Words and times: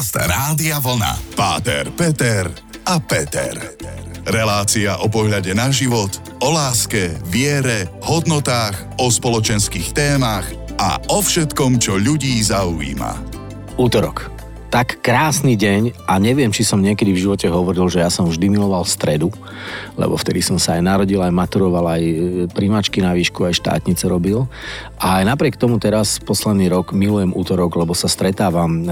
Podcast 0.00 0.32
Rádia 0.32 0.80
Vlna. 0.80 1.36
Páter, 1.36 1.92
Peter 1.92 2.48
a 2.88 2.96
Peter. 3.04 3.52
Relácia 4.24 4.96
o 4.96 5.12
pohľade 5.12 5.52
na 5.52 5.68
život, 5.68 6.08
o 6.40 6.56
láske, 6.56 7.20
viere, 7.28 7.84
hodnotách, 8.00 8.96
o 8.96 9.12
spoločenských 9.12 9.92
témach 9.92 10.48
a 10.80 10.96
o 11.12 11.20
všetkom, 11.20 11.76
čo 11.76 12.00
ľudí 12.00 12.40
zaujíma. 12.40 13.12
Útorok 13.76 14.40
tak 14.70 15.02
krásny 15.02 15.58
deň 15.58 16.06
a 16.06 16.22
neviem, 16.22 16.54
či 16.54 16.62
som 16.62 16.78
niekedy 16.78 17.10
v 17.10 17.26
živote 17.26 17.50
hovoril, 17.50 17.90
že 17.90 18.06
ja 18.06 18.08
som 18.08 18.30
vždy 18.30 18.54
miloval 18.54 18.86
stredu, 18.86 19.34
lebo 20.00 20.16
vtedy 20.16 20.40
som 20.40 20.56
sa 20.56 20.80
aj 20.80 20.82
narodil, 20.88 21.20
aj 21.20 21.28
maturoval, 21.28 21.84
aj 21.92 22.02
e, 22.02 22.14
príjmačky 22.48 23.04
na 23.04 23.12
výšku, 23.12 23.44
aj 23.44 23.60
štátnice 23.60 24.08
robil. 24.08 24.48
A 24.96 25.20
aj 25.20 25.28
napriek 25.28 25.60
tomu 25.60 25.76
teraz 25.76 26.16
posledný 26.16 26.72
rok 26.72 26.96
milujem 26.96 27.36
útorok, 27.36 27.76
lebo 27.76 27.92
sa 27.92 28.08
stretávam 28.08 28.80
e, 28.80 28.84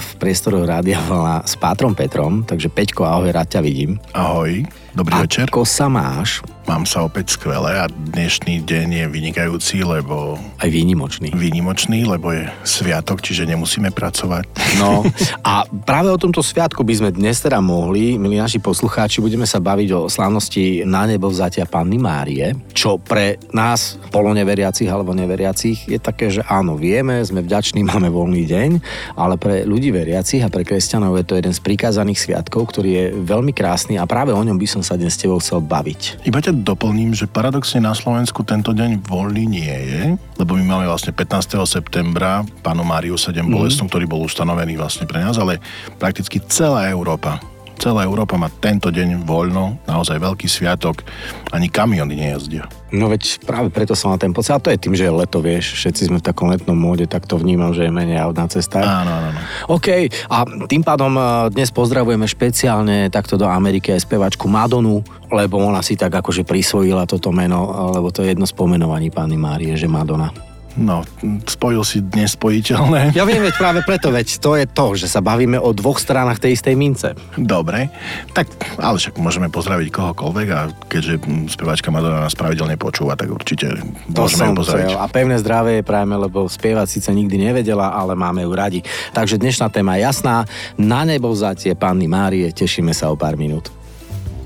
v 0.00 0.08
priestoroch 0.16 0.64
Rádia 0.64 1.04
Vlna 1.04 1.44
s 1.44 1.60
Pátrom 1.60 1.92
Petrom, 1.92 2.48
takže 2.48 2.72
Peťko, 2.72 3.04
ahoj, 3.04 3.28
rád 3.28 3.52
ťa 3.52 3.60
vidím. 3.60 4.00
Ahoj. 4.16 4.64
Dobrý 4.96 5.12
Ako 5.12 5.24
večer. 5.28 5.46
Ako 5.52 5.62
sa 5.68 5.92
máš? 5.92 6.40
Mám 6.64 6.88
sa 6.88 7.04
opäť 7.04 7.36
skvelé 7.36 7.78
a 7.78 7.86
dnešný 7.86 8.64
deň 8.64 8.88
je 8.90 9.04
vynikajúci, 9.06 9.84
lebo... 9.84 10.40
Aj 10.56 10.72
výnimočný. 10.72 11.36
Výnimočný, 11.36 12.08
lebo 12.08 12.32
je 12.32 12.48
sviatok, 12.64 13.20
čiže 13.20 13.44
nemusíme 13.44 13.92
pracovať. 13.92 14.48
No 14.80 15.04
a 15.46 15.68
práve 15.84 16.08
o 16.08 16.16
tomto 16.16 16.40
sviatku 16.40 16.80
by 16.80 16.94
sme 16.96 17.10
dnes 17.12 17.44
teda 17.44 17.60
mohli, 17.60 18.16
milí 18.16 18.40
naši 18.40 18.56
poslucháči, 18.56 19.20
budeme 19.20 19.44
sa 19.44 19.60
baviť 19.60 19.88
o 19.92 20.00
slávnosti 20.08 20.45
na 20.86 21.04
nebo 21.04 21.28
vzatia 21.28 21.66
Panny 21.66 21.98
Márie, 21.98 22.54
čo 22.72 23.00
pre 23.00 23.40
nás, 23.50 23.98
poloneveriacich 24.12 24.86
alebo 24.86 25.12
neveriacich, 25.12 25.90
je 25.90 25.98
také, 25.98 26.30
že 26.30 26.44
áno, 26.46 26.78
vieme, 26.78 27.20
sme 27.24 27.42
vďační, 27.42 27.82
máme 27.90 28.08
voľný 28.08 28.46
deň, 28.46 28.70
ale 29.18 29.34
pre 29.36 29.66
ľudí 29.66 29.90
veriacich 29.90 30.44
a 30.44 30.52
pre 30.52 30.62
kresťanov 30.62 31.18
je 31.18 31.24
to 31.26 31.38
jeden 31.38 31.52
z 31.52 31.60
prikázaných 31.60 32.22
sviatkov, 32.22 32.70
ktorý 32.70 32.90
je 32.90 33.04
veľmi 33.26 33.50
krásny 33.50 33.98
a 33.98 34.06
práve 34.06 34.30
o 34.30 34.42
ňom 34.42 34.56
by 34.56 34.68
som 34.68 34.82
sa 34.84 34.94
dnes 34.94 35.16
s 35.16 35.22
tebou 35.22 35.42
chcel 35.42 35.64
baviť. 35.64 36.26
Iba 36.28 36.38
ťa 36.38 36.54
doplním, 36.62 37.16
že 37.16 37.26
paradoxne 37.26 37.82
na 37.82 37.96
Slovensku 37.96 38.46
tento 38.46 38.70
deň 38.76 39.02
voľný 39.04 39.44
nie 39.48 39.74
je, 39.74 40.02
lebo 40.38 40.54
my 40.54 40.64
máme 40.64 40.86
vlastne 40.86 41.10
15. 41.10 41.58
septembra 41.66 42.46
pánu 42.60 42.84
Máriu 42.84 43.18
7 43.18 43.42
mm. 43.42 43.50
bolestnú, 43.50 43.84
ktorý 43.88 44.04
bol 44.04 44.22
ustanovený 44.22 44.78
vlastne 44.78 45.08
pre 45.08 45.24
nás, 45.24 45.40
ale 45.40 45.58
prakticky 45.98 46.38
celá 46.46 46.86
Európa 46.92 47.55
celá 47.78 48.04
Európa 48.04 48.40
má 48.40 48.48
tento 48.48 48.88
deň 48.88 49.22
voľno, 49.22 49.78
naozaj 49.86 50.18
veľký 50.18 50.48
sviatok, 50.48 51.04
ani 51.52 51.70
kamiony 51.70 52.16
nejazdia. 52.16 52.66
No 52.94 53.10
veď 53.10 53.42
práve 53.42 53.68
preto 53.68 53.98
som 53.98 54.14
na 54.14 54.18
ten 54.18 54.30
pocit, 54.30 54.54
a 54.54 54.62
to 54.62 54.70
je 54.70 54.78
tým, 54.78 54.94
že 54.94 55.10
je 55.10 55.12
leto, 55.12 55.42
vieš, 55.42 55.74
všetci 55.74 56.06
sme 56.06 56.18
v 56.22 56.26
takom 56.26 56.48
letnom 56.48 56.78
móde, 56.78 57.10
tak 57.10 57.26
to 57.26 57.34
vnímam, 57.34 57.74
že 57.74 57.86
je 57.86 57.92
menej 57.92 58.22
aut 58.22 58.38
na 58.38 58.46
cestách. 58.46 58.86
Áno, 58.86 59.10
áno, 59.10 59.26
áno. 59.34 59.40
OK, 59.74 60.08
a 60.30 60.36
tým 60.70 60.86
pádom 60.86 61.12
e, 61.18 61.22
dnes 61.50 61.74
pozdravujeme 61.74 62.24
špeciálne 62.30 63.10
takto 63.10 63.34
do 63.34 63.50
Ameriky 63.50 63.90
aj 63.90 64.06
spevačku 64.06 64.46
Madonu, 64.46 65.02
lebo 65.34 65.58
ona 65.58 65.82
si 65.82 65.98
tak 65.98 66.14
akože 66.14 66.46
prisvojila 66.46 67.10
toto 67.10 67.34
meno, 67.34 67.90
lebo 67.90 68.14
to 68.14 68.22
je 68.22 68.32
jedno 68.32 68.46
z 68.46 68.54
pomenovaní 68.54 69.10
Pány 69.10 69.34
Márie, 69.34 69.74
že 69.74 69.90
Madonna. 69.90 70.45
No, 70.76 71.08
spojil 71.48 71.80
si 71.88 72.04
dnes 72.04 72.36
spojiteľné. 72.36 73.16
Ja 73.16 73.24
viem, 73.24 73.40
veď 73.40 73.56
práve 73.56 73.80
preto, 73.80 74.12
veď 74.12 74.28
to 74.36 74.60
je 74.60 74.68
to, 74.68 74.86
že 74.92 75.08
sa 75.08 75.24
bavíme 75.24 75.56
o 75.56 75.72
dvoch 75.72 75.96
stranách 75.96 76.36
tej 76.36 76.52
istej 76.52 76.74
mince. 76.76 77.08
Dobre, 77.40 77.88
tak 78.36 78.52
ale 78.76 79.00
však 79.00 79.16
môžeme 79.16 79.48
pozdraviť 79.48 79.88
kohokoľvek 79.88 80.48
a 80.52 80.68
keďže 80.92 81.14
speváčka 81.48 81.88
Madonna 81.88 82.28
nás 82.28 82.36
pravidelne 82.36 82.76
počúva, 82.76 83.16
tak 83.16 83.32
určite 83.32 83.72
to 84.12 84.28
môžeme 84.28 84.52
ju 84.52 84.60
pozdraviť. 84.60 84.92
Chcel. 84.92 85.00
A 85.00 85.08
pevné 85.08 85.36
zdravie 85.40 85.80
prajeme, 85.80 86.16
lebo 86.20 86.44
spievať 86.44 86.86
síce 86.92 87.08
nikdy 87.08 87.40
nevedela, 87.40 87.96
ale 87.96 88.12
máme 88.12 88.44
ju 88.44 88.52
radi. 88.52 88.80
Takže 89.16 89.40
dnešná 89.40 89.72
téma 89.72 89.96
je 89.96 90.04
jasná. 90.04 90.44
Na 90.76 91.08
nebo 91.08 91.32
vzatie 91.32 91.72
Panny 91.72 92.04
Márie, 92.04 92.52
tešíme 92.52 92.92
sa 92.92 93.08
o 93.08 93.16
pár 93.16 93.40
minút. 93.40 93.72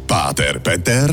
Páter 0.06 0.62
Peter 0.62 1.10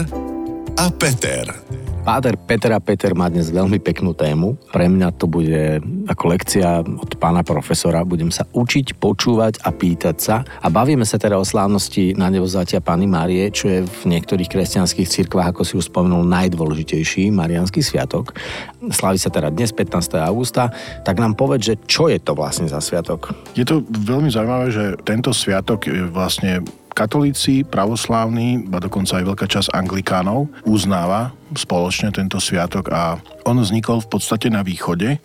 a 0.77 0.85
Peter. 0.93 1.66
Páter 2.07 2.39
Peter 2.39 2.71
a 2.71 2.79
Peter 2.79 3.11
má 3.11 3.27
dnes 3.27 3.51
veľmi 3.51 3.83
peknú 3.83 4.15
tému. 4.15 4.55
Pre 4.71 4.87
mňa 4.87 5.19
to 5.19 5.27
bude 5.27 5.83
ako 6.07 6.23
lekcia 6.31 6.79
od 6.79 7.19
pána 7.19 7.43
profesora. 7.43 8.07
Budem 8.07 8.31
sa 8.31 8.47
učiť, 8.47 8.95
počúvať 8.95 9.59
a 9.67 9.75
pýtať 9.75 10.15
sa. 10.15 10.47
A 10.63 10.71
bavíme 10.71 11.03
sa 11.03 11.19
teda 11.19 11.35
o 11.35 11.43
slávnosti 11.43 12.15
na 12.15 12.31
nevozátia 12.31 12.79
Pany 12.79 13.11
Márie, 13.11 13.51
čo 13.51 13.67
je 13.67 13.83
v 13.83 14.01
niektorých 14.07 14.47
kresťanských 14.47 15.03
cirkvách, 15.03 15.51
ako 15.51 15.67
si 15.67 15.75
už 15.75 15.91
spomenul, 15.91 16.23
najdôležitejší 16.31 17.27
marianský 17.27 17.83
sviatok. 17.83 18.39
Slaví 18.87 19.19
sa 19.19 19.27
teda 19.27 19.51
dnes 19.51 19.75
15. 19.75 20.15
augusta. 20.23 20.71
Tak 21.03 21.19
nám 21.19 21.35
povedz, 21.35 21.75
že 21.75 21.79
čo 21.91 22.07
je 22.07 22.23
to 22.23 22.39
vlastne 22.39 22.71
za 22.71 22.79
sviatok? 22.79 23.35
Je 23.51 23.67
to 23.67 23.83
veľmi 23.83 24.31
zaujímavé, 24.31 24.71
že 24.71 24.95
tento 25.03 25.35
sviatok 25.35 25.91
je 25.91 26.07
vlastne 26.07 26.63
katolíci, 26.97 27.61
pravoslávni, 27.61 28.73
a 28.73 28.81
dokonca 28.81 29.21
aj 29.21 29.25
veľká 29.29 29.45
časť 29.45 29.69
anglikánov 29.69 30.49
uznáva 30.65 31.37
spoločne 31.53 32.09
tento 32.09 32.41
sviatok 32.41 32.89
a 32.89 33.21
on 33.45 33.61
vznikol 33.61 34.01
v 34.01 34.09
podstate 34.17 34.49
na 34.49 34.65
východe, 34.65 35.21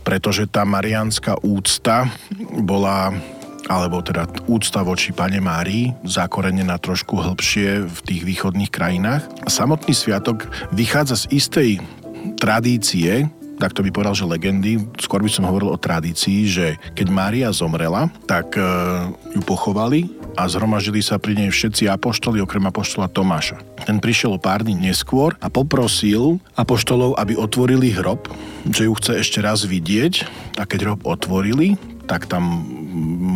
pretože 0.00 0.48
tá 0.48 0.64
mariánska 0.64 1.36
úcta 1.44 2.08
bola 2.64 3.12
alebo 3.66 3.98
teda 3.98 4.30
úcta 4.46 4.86
voči 4.86 5.10
Pane 5.10 5.42
Márii, 5.42 5.90
zakorenená 6.06 6.78
trošku 6.78 7.18
hĺbšie 7.18 7.82
v 7.82 7.98
tých 8.06 8.22
východných 8.22 8.70
krajinách. 8.70 9.26
Samotný 9.50 9.90
sviatok 9.90 10.46
vychádza 10.70 11.26
z 11.26 11.34
istej 11.34 11.70
tradície, 12.38 13.26
tak 13.58 13.74
to 13.74 13.82
by 13.82 13.90
povedal, 13.90 14.14
že 14.14 14.28
legendy, 14.28 14.78
skôr 15.02 15.18
by 15.18 15.30
som 15.32 15.50
hovoril 15.50 15.74
o 15.74 15.82
tradícii, 15.82 16.46
že 16.46 16.66
keď 16.94 17.06
Mária 17.10 17.48
zomrela, 17.50 18.06
tak 18.30 18.54
e, 18.54 18.62
ju 19.34 19.42
pochovali 19.42 20.06
a 20.36 20.46
zhromažili 20.46 21.00
sa 21.00 21.16
pri 21.16 21.34
nej 21.34 21.50
všetci 21.50 21.88
apoštoli, 21.88 22.38
okrem 22.44 22.68
apoštola 22.68 23.08
Tomáša. 23.08 23.58
Ten 23.88 23.98
prišiel 23.98 24.36
o 24.36 24.40
pár 24.40 24.62
dní 24.62 24.76
neskôr 24.76 25.34
a 25.40 25.48
poprosil 25.48 26.38
apoštolov, 26.54 27.16
aby 27.16 27.34
otvorili 27.34 27.90
hrob, 27.96 28.28
že 28.68 28.86
ju 28.86 28.92
chce 28.94 29.12
ešte 29.24 29.38
raz 29.40 29.64
vidieť 29.64 30.28
a 30.60 30.68
keď 30.68 30.78
hrob 30.92 31.00
otvorili, 31.08 31.80
tak 32.04 32.28
tam 32.28 32.68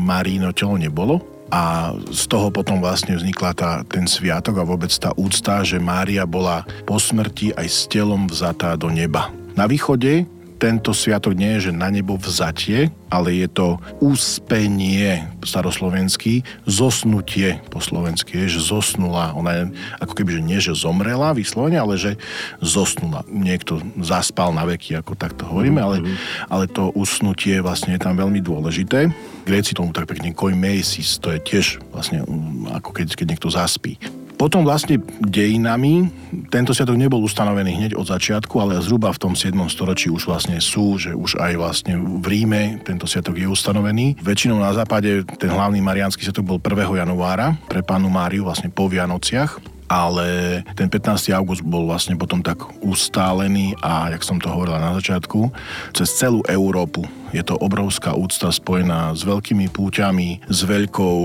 Marino 0.07 0.53
telo 0.53 0.77
nebolo, 0.77 1.25
a 1.51 1.91
z 2.15 2.31
toho 2.31 2.55
potom 2.55 2.79
vlastne 2.79 3.19
vznikla 3.19 3.51
tá, 3.59 3.71
ten 3.83 4.07
sviatok 4.07 4.63
a 4.63 4.69
vôbec 4.69 4.95
tá 4.95 5.11
úcta, 5.19 5.67
že 5.67 5.83
Mária 5.83 6.23
bola 6.23 6.63
po 6.87 6.95
smrti 6.95 7.51
aj 7.59 7.67
s 7.67 7.91
telom 7.91 8.31
vzatá 8.31 8.79
do 8.79 8.87
neba. 8.87 9.35
Na 9.59 9.67
východe 9.67 10.31
tento 10.61 10.93
sviatok 10.93 11.33
nie 11.33 11.57
je, 11.57 11.73
že 11.73 11.73
na 11.73 11.89
nebo 11.89 12.21
vzatie, 12.21 12.93
ale 13.09 13.33
je 13.33 13.49
to 13.49 13.81
úspenie 14.05 15.25
staroslovenský, 15.41 16.45
zosnutie 16.69 17.65
po 17.73 17.81
slovensky, 17.81 18.45
je, 18.45 18.61
že 18.61 18.69
zosnula. 18.69 19.33
Ona 19.41 19.51
je 19.57 19.63
ako 20.05 20.13
keby, 20.21 20.31
že 20.37 20.43
nie, 20.45 20.59
že 20.61 20.77
zomrela 20.77 21.33
vyslovene, 21.33 21.81
ale 21.81 21.97
že 21.97 22.21
zosnula. 22.61 23.25
Niekto 23.33 23.81
zaspal 24.05 24.53
na 24.53 24.69
veky, 24.69 25.01
ako 25.01 25.17
takto 25.17 25.49
hovoríme, 25.49 25.81
ale, 25.81 26.05
mhm. 26.05 26.15
ale 26.53 26.69
to 26.69 26.93
usnutie 26.93 27.57
vlastne 27.65 27.97
je 27.97 28.05
tam 28.05 28.21
veľmi 28.21 28.45
dôležité. 28.45 29.09
Gréci 29.49 29.73
tomu 29.73 29.97
tak 29.97 30.05
pekne 30.05 30.37
koimeisis, 30.37 31.17
to 31.17 31.33
je 31.33 31.41
tiež 31.41 31.81
vlastne 31.91 32.21
mm, 32.21 32.77
ako 32.77 32.93
keď, 32.93 33.17
keď 33.17 33.27
niekto 33.33 33.49
zaspí. 33.49 33.97
Potom 34.41 34.65
vlastne 34.65 34.97
dejinami 35.21 36.09
tento 36.49 36.73
sviatok 36.73 36.97
nebol 36.97 37.21
ustanovený 37.21 37.77
hneď 37.77 37.93
od 37.93 38.09
začiatku, 38.09 38.57
ale 38.57 38.81
zhruba 38.81 39.13
v 39.13 39.21
tom 39.21 39.33
7. 39.37 39.53
storočí 39.69 40.09
už 40.09 40.33
vlastne 40.33 40.57
sú, 40.65 40.97
že 40.97 41.13
už 41.13 41.37
aj 41.37 41.61
vlastne 41.61 42.01
v 42.01 42.25
Ríme 42.25 42.81
tento 42.81 43.05
sviatok 43.05 43.37
je 43.37 43.45
ustanovený. 43.45 44.17
Väčšinou 44.25 44.57
na 44.57 44.73
západe 44.73 45.29
ten 45.37 45.53
hlavný 45.53 45.85
mariánsky 45.85 46.25
sviatok 46.25 46.57
bol 46.57 46.57
1. 46.57 46.73
januára 47.05 47.53
pre 47.69 47.85
pánu 47.85 48.09
Máriu 48.09 48.49
vlastne 48.49 48.73
po 48.73 48.89
Vianociach 48.89 49.61
ale 49.91 50.63
ten 50.79 50.87
15. 50.87 51.35
august 51.35 51.67
bol 51.67 51.91
vlastne 51.91 52.15
potom 52.15 52.39
tak 52.47 52.63
ustálený 52.79 53.75
a, 53.83 54.07
jak 54.15 54.23
som 54.23 54.39
to 54.39 54.47
hovorila 54.47 54.79
na 54.79 54.95
začiatku, 54.95 55.51
cez 55.91 56.15
celú 56.15 56.47
Európu 56.47 57.03
je 57.31 57.43
to 57.47 57.55
obrovská 57.59 58.15
úcta 58.15 58.51
spojená 58.51 59.15
s 59.15 59.23
veľkými 59.23 59.71
púťami, 59.71 60.43
s 60.51 60.61
veľkou 60.67 61.19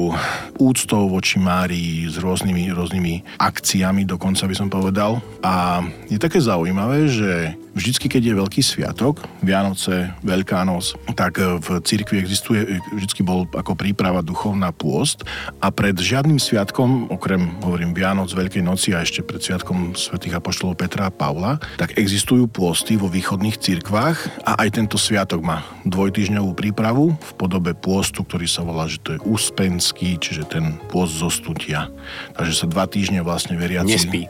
úctou 0.61 1.09
voči 1.09 1.41
Márii, 1.41 2.05
s 2.05 2.21
rôznymi, 2.21 2.73
rôznymi 2.73 3.13
akciami, 3.41 4.05
dokonca 4.05 4.45
by 4.45 4.55
som 4.55 4.69
povedal. 4.69 5.19
A 5.41 5.81
je 6.09 6.21
také 6.21 6.37
zaujímavé, 6.37 7.09
že 7.09 7.57
vždycky, 7.75 8.07
keď 8.07 8.21
je 8.31 8.39
veľký 8.39 8.61
sviatok, 8.63 9.19
Vianoce, 9.43 10.15
Veľká 10.23 10.63
noc, 10.63 10.95
tak 11.13 11.37
v 11.37 11.67
cirkvi 11.83 12.23
existuje, 12.23 12.79
vždycky 12.95 13.21
bol 13.21 13.45
ako 13.51 13.75
príprava 13.75 14.23
duchovná 14.23 14.71
pôst 14.71 15.27
a 15.59 15.69
pred 15.69 15.93
žiadnym 15.93 16.39
sviatkom, 16.39 17.11
okrem, 17.11 17.59
hovorím, 17.61 17.91
Vianoc, 17.91 18.31
Veľkej 18.31 18.63
noci 18.63 18.95
a 18.95 19.03
ešte 19.03 19.21
pred 19.21 19.43
sviatkom 19.43 19.93
svätých 19.93 20.39
apoštolov 20.39 20.79
Petra 20.79 21.11
a 21.11 21.13
Pavla, 21.13 21.59
tak 21.75 21.99
existujú 21.99 22.47
pôsty 22.47 22.95
vo 22.95 23.11
východných 23.11 23.59
cirkvách 23.59 24.47
a 24.47 24.63
aj 24.63 24.69
tento 24.79 24.95
sviatok 24.95 25.43
má 25.43 25.61
dvojtyžňovú 25.95 26.55
prípravu 26.55 27.15
v 27.15 27.31
podobe 27.35 27.75
pôstu, 27.75 28.23
ktorý 28.23 28.47
sa 28.47 28.63
volá, 28.63 28.87
že 28.87 29.03
to 29.03 29.15
je 29.15 29.23
úspenský, 29.27 30.15
čiže 30.15 30.47
ten 30.47 30.79
pôst 30.87 31.19
zostutia. 31.19 31.91
Takže 32.39 32.53
sa 32.55 32.67
dva 32.71 32.87
týždne 32.87 33.19
vlastne 33.19 33.59
veriaci... 33.59 33.91
Nespí. 33.95 34.27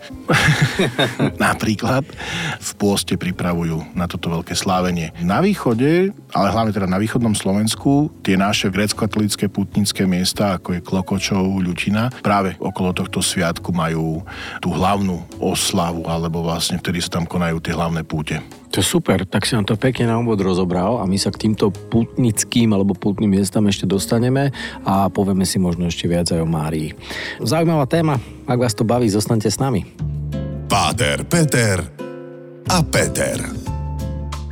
napríklad 1.46 2.06
v 2.58 2.72
pôste 2.78 3.20
pri, 3.20 3.36
pripravujú 3.36 3.92
na 3.92 4.08
toto 4.08 4.32
veľké 4.32 4.56
slávenie. 4.56 5.12
Na 5.20 5.44
východe, 5.44 6.16
ale 6.32 6.48
hlavne 6.56 6.72
teda 6.72 6.88
na 6.88 6.96
východnom 6.96 7.36
Slovensku, 7.36 8.08
tie 8.24 8.40
naše 8.40 8.72
grécko-katolické 8.72 9.52
putnické 9.52 10.08
miesta, 10.08 10.56
ako 10.56 10.80
je 10.80 10.80
Klokočov, 10.80 11.44
Ľutina, 11.60 12.16
práve 12.24 12.56
okolo 12.64 12.96
tohto 12.96 13.20
sviatku 13.20 13.76
majú 13.76 14.24
tú 14.64 14.72
hlavnú 14.72 15.20
oslavu, 15.44 16.08
alebo 16.08 16.48
vlastne 16.48 16.80
vtedy 16.80 17.04
sa 17.04 17.20
tam 17.20 17.28
konajú 17.28 17.60
tie 17.60 17.76
hlavné 17.76 18.08
púte. 18.08 18.40
To 18.76 18.84
je 18.84 18.92
super, 18.92 19.24
tak 19.24 19.48
si 19.48 19.56
nám 19.56 19.64
to 19.64 19.80
pekne 19.80 20.12
na 20.12 20.20
úvod 20.20 20.44
rozobral 20.44 21.00
a 21.00 21.08
my 21.08 21.16
sa 21.16 21.32
k 21.32 21.48
týmto 21.48 21.72
putnickým 21.72 22.76
alebo 22.76 22.92
putným 22.92 23.32
miestam 23.32 23.72
ešte 23.72 23.88
dostaneme 23.88 24.52
a 24.84 25.08
povieme 25.08 25.48
si 25.48 25.64
možno 25.64 25.88
ešte 25.88 26.12
viac 26.12 26.28
aj 26.36 26.44
o 26.44 26.48
Márii. 26.50 26.92
Zaujímavá 27.40 27.88
téma, 27.88 28.20
ak 28.44 28.60
vás 28.60 28.76
to 28.76 28.84
baví, 28.84 29.08
zostaňte 29.08 29.48
s 29.48 29.64
nami. 29.64 29.88
Páter, 30.68 31.24
Peter 31.24 31.88
a 32.68 32.84
Peter. 32.84 33.65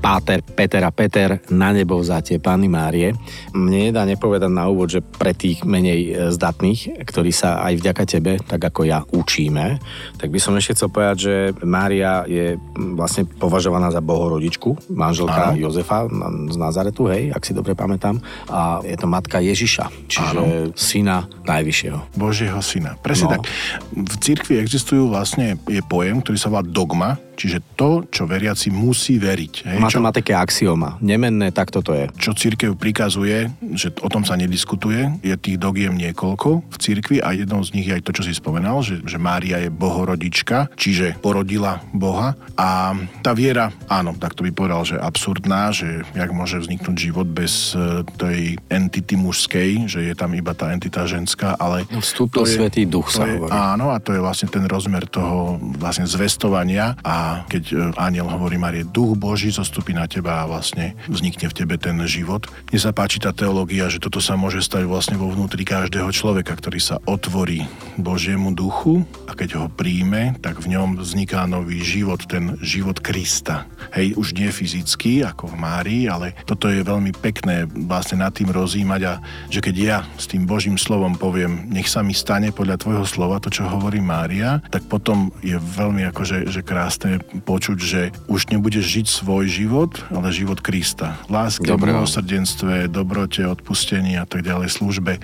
Páter, 0.03 0.44
Peter 0.44 0.83
a 0.83 0.91
Peter 0.91 1.39
na 1.47 1.71
nebo 1.71 1.95
vzatie 1.95 2.35
Pány 2.35 2.67
Márie. 2.67 3.15
Mne 3.55 3.88
nedá 3.88 4.03
nepovedať 4.03 4.51
na 4.51 4.67
úvod, 4.67 4.91
že 4.91 5.00
pre 5.00 5.31
tých 5.31 5.63
menej 5.63 6.00
e, 6.03 6.11
zdatných, 6.27 7.07
ktorí 7.07 7.31
sa 7.31 7.63
aj 7.63 7.79
vďaka 7.79 8.03
tebe, 8.03 8.35
tak 8.44 8.59
ako 8.59 8.83
ja, 8.83 9.07
učíme, 9.15 9.79
tak 10.19 10.27
by 10.27 10.39
som 10.44 10.59
ešte 10.59 10.75
chcel 10.75 10.91
povedať, 10.91 11.17
že 11.23 11.35
Mária 11.63 12.27
je 12.27 12.59
vlastne 13.00 13.23
považovaná 13.23 13.95
za 13.95 14.03
bohorodičku, 14.03 14.91
manželka 14.91 15.55
Áno. 15.55 15.71
Jozefa 15.71 16.11
z 16.51 16.57
Nazaretu, 16.59 17.07
hej, 17.07 17.31
ak 17.31 17.47
si 17.47 17.55
dobre 17.55 17.71
pamätám, 17.71 18.19
a 18.51 18.83
je 18.83 19.00
to 19.00 19.07
matka 19.07 19.39
Ježiša, 19.39 19.88
čiže 20.11 20.35
Áno. 20.35 20.44
syna 20.75 21.31
Najvyššieho. 21.47 22.19
Božieho 22.19 22.59
syna. 22.59 23.00
Presne 23.00 23.31
no. 23.31 23.33
tak. 23.39 23.47
V 23.95 24.15
cirkvi 24.19 24.59
existujú 24.59 25.07
vlastne, 25.07 25.55
je 25.71 25.79
pojem, 25.79 26.19
ktorý 26.19 26.35
sa 26.35 26.51
volá 26.51 26.67
dogma, 26.67 27.15
čiže 27.35 27.75
to, 27.75 28.06
čo 28.09 28.30
veriaci 28.30 28.69
musí 28.69 29.18
veriť. 29.18 29.53
Hej, 29.68 29.77
Matematika 29.81 30.33
je 30.33 30.38
axioma. 30.39 30.89
Nemenné, 31.01 31.50
tak 31.51 31.74
toto 31.74 31.94
je. 31.94 32.09
Čo 32.18 32.38
církev 32.38 32.77
prikazuje, 32.77 33.50
že 33.74 33.94
o 34.01 34.09
tom 34.09 34.24
sa 34.24 34.38
nediskutuje, 34.38 35.21
je 35.25 35.35
tých 35.38 35.57
dogiem 35.57 35.97
niekoľko 35.97 36.50
v 36.69 36.77
církvi 36.77 37.18
a 37.19 37.33
jednou 37.33 37.62
z 37.65 37.74
nich 37.75 37.88
je 37.89 37.97
aj 37.97 38.03
to, 38.06 38.12
čo 38.15 38.24
si 38.25 38.33
spomenal, 38.33 38.81
že, 38.85 39.01
že 39.03 39.18
Mária 39.18 39.59
je 39.62 39.69
bohorodička, 39.74 40.74
čiže 40.77 41.18
porodila 41.19 41.81
Boha. 41.94 42.38
A 42.57 42.94
tá 43.25 43.33
viera, 43.33 43.74
áno, 43.89 44.13
tak 44.18 44.38
to 44.38 44.45
by 44.45 44.51
povedal, 44.53 44.86
že 44.86 45.00
absurdná, 45.00 45.74
že 45.74 46.06
jak 46.13 46.29
môže 46.31 46.62
vzniknúť 46.62 46.95
život 46.95 47.27
bez 47.27 47.74
e, 47.74 48.06
tej 48.18 48.62
entity 48.69 49.15
mužskej, 49.18 49.69
že 49.89 50.00
je 50.06 50.13
tam 50.13 50.36
iba 50.38 50.53
tá 50.53 50.71
entita 50.71 51.03
ženská, 51.09 51.57
ale... 51.57 51.86
Vstúpil 52.03 52.44
Svetý 52.44 52.83
duch 52.83 53.09
sa 53.09 53.25
je, 53.25 53.39
hovorí. 53.39 53.51
Áno, 53.51 53.95
a 53.95 53.97
to 53.97 54.12
je 54.12 54.21
vlastne 54.21 54.51
ten 54.51 54.68
rozmer 54.68 55.07
toho 55.07 55.57
vlastne 55.79 56.03
zvestovania 56.03 57.00
a 57.01 57.23
keď 57.48 57.64
e, 57.72 57.75
aniel 58.00 58.28
hovorí 58.30 58.60
Marie, 58.60 58.86
duch 58.88 59.16
Boží 59.18 59.50
zostupí 59.50 59.92
na 59.96 60.06
teba 60.06 60.44
a 60.44 60.50
vlastne 60.50 60.98
vznikne 61.08 61.50
v 61.50 61.58
tebe 61.58 61.75
ten 61.80 61.98
život. 62.06 62.48
Mne 62.70 62.80
sa 62.80 62.92
páči 62.96 63.22
tá 63.22 63.31
teológia, 63.31 63.90
že 63.90 64.02
toto 64.02 64.20
sa 64.20 64.38
môže 64.38 64.62
stať 64.64 64.86
vlastne 64.86 65.16
vo 65.18 65.31
vnútri 65.31 65.64
každého 65.64 66.10
človeka, 66.12 66.54
ktorý 66.56 66.80
sa 66.80 67.00
otvorí 67.08 67.66
Božiemu 68.00 68.54
duchu 68.54 69.06
a 69.30 69.38
keď 69.38 69.50
ho 69.60 69.68
príjme, 69.70 70.38
tak 70.42 70.62
v 70.62 70.75
ňom 70.75 71.02
vzniká 71.02 71.46
nový 71.46 71.81
život, 71.81 72.24
ten 72.25 72.58
život 72.62 73.00
Krista. 73.00 73.66
Hej, 73.94 74.18
už 74.18 74.34
nie 74.38 74.50
fyzicky, 74.50 75.22
ako 75.25 75.54
v 75.54 75.60
Márii, 75.60 76.04
ale 76.10 76.34
toto 76.48 76.70
je 76.70 76.81
veľmi 76.81 77.14
pekné 77.14 77.68
vlastne 77.88 78.22
nad 78.22 78.34
tým 78.34 78.50
rozímať 78.50 79.02
a 79.06 79.14
že 79.50 79.60
keď 79.60 79.75
ja 79.75 79.98
s 80.18 80.25
tým 80.25 80.48
Božím 80.50 80.80
slovom 80.80 81.14
poviem, 81.18 81.70
nech 81.70 81.90
sa 81.90 82.02
mi 82.02 82.16
stane 82.16 82.50
podľa 82.50 82.81
tvojho 82.81 83.06
slova 83.06 83.38
to, 83.44 83.54
čo 83.54 83.70
hovorí 83.70 84.02
Mária, 84.02 84.64
tak 84.72 84.86
potom 84.90 85.30
je 85.46 85.56
veľmi 85.58 86.08
akože 86.10 86.50
že 86.50 86.62
krásne 86.66 87.12
počuť, 87.21 87.77
že 87.77 88.01
už 88.31 88.50
nebudeš 88.54 88.86
žiť 88.86 89.06
svoj 89.10 89.45
život, 89.50 89.92
ale 90.13 90.31
život 90.31 90.62
Krista. 90.63 91.19
Láske, 91.27 91.68
Dobre. 91.68 91.92
milosrdenstve, 91.92 92.88
dobrote, 92.88 93.44
odpustení 93.44 94.15
a 94.18 94.25
tak 94.25 94.45
ďalej, 94.45 94.69
službe. 94.71 95.19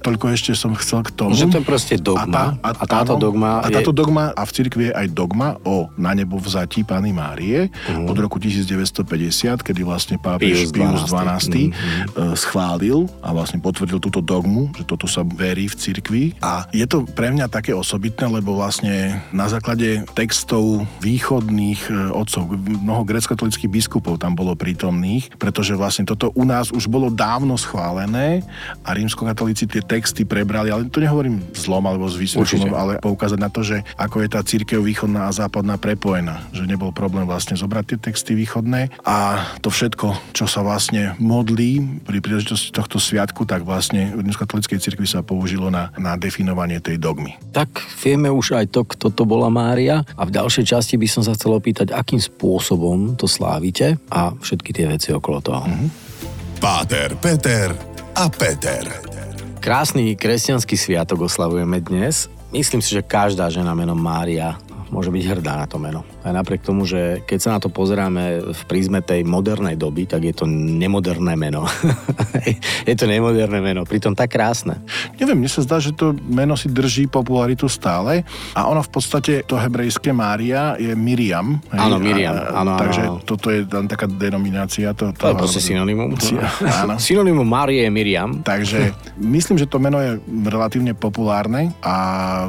Toľko 0.00 0.24
ešte 0.32 0.52
som 0.56 0.72
chcel 0.76 1.04
k 1.06 1.10
tomu. 1.12 1.36
Že 1.36 1.52
to 1.52 1.58
je 1.60 1.66
proste 1.66 1.94
dogma. 2.00 2.24
A, 2.24 2.26
tá, 2.26 2.44
a, 2.64 2.70
a 2.72 2.84
táto 2.88 3.14
áno, 3.16 3.22
dogma 3.22 3.50
A 3.60 3.68
táto 3.68 3.92
dogma, 3.92 4.32
a 4.32 4.42
v 4.42 4.52
cirkvi 4.52 4.84
je 4.90 4.92
aj 4.96 5.06
dogma 5.12 5.60
o 5.62 5.92
na 6.00 6.16
nebo 6.16 6.40
vzatí 6.40 6.82
Pany 6.82 7.12
Márie 7.12 7.68
uh-huh. 7.68 8.08
od 8.08 8.16
roku 8.16 8.40
1950, 8.40 9.60
kedy 9.60 9.80
vlastne 9.84 10.16
pápež 10.16 10.72
Pius 10.72 11.04
XII, 11.04 11.70
uh-huh. 11.70 12.34
schválil 12.34 13.06
a 13.20 13.30
vlastne 13.36 13.60
potvrdil 13.60 14.00
túto 14.00 14.24
dogmu, 14.24 14.72
že 14.74 14.84
toto 14.88 15.04
sa 15.04 15.20
verí 15.22 15.68
v 15.68 15.76
cirkvi. 15.76 16.24
A 16.40 16.64
je 16.72 16.84
to 16.88 17.04
pre 17.04 17.28
mňa 17.30 17.52
také 17.52 17.76
osobitné, 17.76 18.40
lebo 18.40 18.56
vlastne 18.56 19.20
na 19.30 19.46
základe 19.46 20.02
textov 20.16 20.88
východných 21.30 21.80
e, 21.86 22.10
otcov, 22.10 22.42
mnoho 22.58 23.06
grecko-katolických 23.06 23.70
biskupov 23.70 24.18
tam 24.18 24.34
bolo 24.34 24.58
prítomných, 24.58 25.30
pretože 25.38 25.78
vlastne 25.78 26.02
toto 26.02 26.34
u 26.34 26.42
nás 26.42 26.74
už 26.74 26.90
bolo 26.90 27.06
dávno 27.06 27.54
schválené 27.54 28.42
a 28.82 28.90
rímskokatolíci 28.90 29.70
tie 29.70 29.78
texty 29.78 30.26
prebrali, 30.26 30.74
ale 30.74 30.90
to 30.90 30.98
nehovorím 30.98 31.38
zlom 31.54 31.86
alebo 31.86 32.10
z 32.10 32.18
výsledkom, 32.18 32.74
ale 32.74 32.98
poukázať 32.98 33.38
na 33.38 33.46
to, 33.46 33.62
že 33.62 33.86
ako 33.94 34.26
je 34.26 34.28
tá 34.34 34.42
církev 34.42 34.82
východná 34.82 35.30
a 35.30 35.36
západná 35.36 35.78
prepojená, 35.78 36.50
že 36.50 36.66
nebol 36.66 36.90
problém 36.90 37.30
vlastne 37.30 37.54
zobrať 37.54 37.94
tie 37.94 37.98
texty 38.10 38.34
východné. 38.34 38.90
A 39.06 39.46
to 39.62 39.70
všetko, 39.70 40.34
čo 40.34 40.50
sa 40.50 40.66
vlastne 40.66 41.14
modlí 41.22 42.02
pri 42.02 42.18
príležitosti 42.18 42.74
tohto 42.74 42.98
sviatku, 42.98 43.46
tak 43.46 43.62
vlastne 43.62 44.10
v 44.18 44.26
rímskokatolíckej 44.26 44.82
cirkvi 44.82 45.06
sa 45.06 45.22
použilo 45.22 45.70
na, 45.70 45.94
na 45.94 46.18
definovanie 46.18 46.82
tej 46.82 46.98
dogmy. 46.98 47.38
Tak 47.54 47.86
vieme 48.02 48.26
už 48.34 48.58
aj 48.58 48.66
to, 48.74 48.82
kto 48.82 49.14
to 49.14 49.22
bola 49.22 49.46
Mária 49.46 50.02
a 50.18 50.26
v 50.26 50.34
ďalšej 50.34 50.74
časti 50.74 50.98
by 50.98 51.06
som 51.06 51.19
sa 51.24 51.36
chcel 51.36 51.56
opýtať, 51.56 51.92
akým 51.94 52.18
spôsobom 52.20 53.16
to 53.16 53.24
slávite 53.30 53.96
a 54.10 54.32
všetky 54.34 54.70
tie 54.74 54.86
veci 54.88 55.12
okolo 55.14 55.38
toho. 55.40 55.64
Mm-hmm. 55.66 55.90
Páter, 56.60 57.16
Peter 57.16 57.72
a 58.16 58.28
Peter. 58.28 58.84
Krásny 59.60 60.16
kresťanský 60.16 60.76
sviatok 60.76 61.28
oslavujeme 61.28 61.80
dnes. 61.84 62.32
Myslím 62.52 62.80
si, 62.80 62.96
že 62.96 63.04
každá 63.04 63.52
žena 63.52 63.76
menom 63.76 63.96
Mária 63.96 64.56
môže 64.90 65.08
byť 65.08 65.24
hrdá 65.24 65.54
na 65.56 65.66
to 65.70 65.78
meno. 65.78 66.02
Aj 66.20 66.32
napriek 66.36 66.60
tomu, 66.60 66.84
že 66.84 67.24
keď 67.24 67.38
sa 67.40 67.50
na 67.56 67.60
to 67.60 67.72
pozeráme 67.72 68.52
v 68.52 68.62
prízme 68.68 69.00
tej 69.00 69.24
modernej 69.24 69.80
doby, 69.80 70.04
tak 70.04 70.24
je 70.24 70.34
to 70.36 70.44
nemoderné 70.44 71.32
meno. 71.32 71.64
je 72.90 72.94
to 72.96 73.08
nemoderné 73.08 73.60
meno, 73.64 73.88
pritom 73.88 74.12
tak 74.12 74.36
krásne. 74.36 74.76
Neviem, 75.16 75.40
mne 75.40 75.50
sa 75.50 75.64
zdá, 75.64 75.80
že 75.80 75.96
to 75.96 76.12
meno 76.28 76.54
si 76.60 76.68
drží 76.68 77.08
popularitu 77.08 77.66
stále 77.66 78.22
a 78.52 78.68
ono 78.68 78.84
v 78.84 78.90
podstate, 78.92 79.48
to 79.48 79.56
hebrejské 79.56 80.12
Mária 80.12 80.76
je 80.76 80.92
Miriam. 80.92 81.56
Áno, 81.72 81.96
Miriam. 81.96 82.36
Áno, 82.36 82.76
takže 82.76 83.02
áno. 83.08 83.24
toto 83.24 83.48
je 83.48 83.64
tam 83.64 83.88
taká 83.88 84.04
denominácia. 84.04 84.92
To, 84.92 85.16
to, 85.16 85.16
to 85.16 85.26
je 85.32 85.40
proste 85.40 85.60
synonymum. 85.64 86.12
áno. 86.84 87.00
synonymum 87.00 87.48
Márie 87.48 87.88
je 87.88 87.90
Miriam. 87.90 88.44
Takže 88.44 88.92
myslím, 89.16 89.56
že 89.56 89.64
to 89.64 89.80
meno 89.80 89.96
je 90.00 90.20
relatívne 90.48 90.92
populárne 90.92 91.72
a 91.80 91.94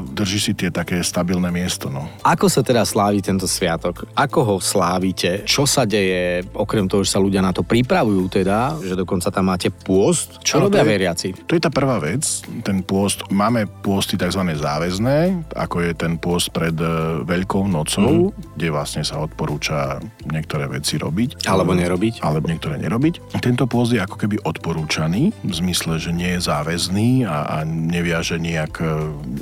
drží 0.03 0.39
si 0.39 0.51
tie 0.51 0.67
také 0.67 0.99
stabilné 0.99 1.47
miesto. 1.53 1.87
No. 1.87 2.11
Ako 2.27 2.51
sa 2.51 2.59
teda 2.65 2.83
slávi 2.83 3.23
tento 3.23 3.47
sviatok. 3.61 4.09
Ako 4.17 4.39
ho 4.41 4.55
slávite? 4.57 5.45
Čo 5.45 5.69
sa 5.69 5.85
deje? 5.85 6.41
Okrem 6.57 6.89
toho, 6.89 7.05
že 7.05 7.13
sa 7.13 7.21
ľudia 7.21 7.45
na 7.45 7.53
to 7.53 7.61
pripravujú 7.61 8.41
teda, 8.41 8.81
že 8.81 8.97
dokonca 8.97 9.29
tam 9.29 9.53
máte 9.53 9.69
pôst. 9.69 10.41
Čo 10.41 10.65
robia 10.65 10.81
veriaci? 10.81 11.45
To 11.45 11.53
je 11.53 11.61
tá 11.61 11.69
prvá 11.69 12.01
vec. 12.01 12.25
Ten 12.65 12.81
pôst, 12.81 13.21
máme 13.29 13.69
pôsty 13.85 14.17
tzv. 14.17 14.41
záväzné, 14.41 15.45
ako 15.53 15.85
je 15.85 15.91
ten 15.93 16.17
pôst 16.17 16.49
pred 16.49 16.73
e, 16.73 16.89
Veľkou 17.21 17.69
nocou, 17.69 18.33
mm. 18.33 18.57
kde 18.57 18.67
vlastne 18.73 19.05
sa 19.05 19.21
odporúča 19.21 20.01
niektoré 20.25 20.65
veci 20.65 20.97
robiť. 20.97 21.45
Alebo 21.45 21.77
nerobiť. 21.77 22.25
Alebo 22.25 22.49
niektoré 22.49 22.81
nerobiť. 22.81 23.37
Tento 23.37 23.69
pôst 23.69 23.93
je 23.93 24.01
ako 24.01 24.17
keby 24.17 24.41
odporúčaný, 24.41 25.29
v 25.45 25.53
zmysle, 25.53 26.01
že 26.01 26.09
nie 26.09 26.33
je 26.33 26.49
záväzný 26.49 27.29
a, 27.29 27.61
a 27.61 27.67
neviaže 27.67 28.41
nejak 28.41 28.73
e, 28.81 28.85